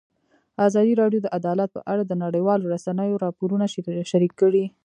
ازادي 0.67 0.93
راډیو 1.01 1.23
د 1.23 1.27
عدالت 1.37 1.69
په 1.73 1.81
اړه 1.91 2.03
د 2.05 2.13
نړیوالو 2.23 2.69
رسنیو 2.73 3.21
راپورونه 3.25 3.65
شریک 4.11 4.33
کړي. 4.41 4.65